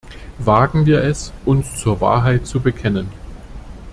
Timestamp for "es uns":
1.03-1.79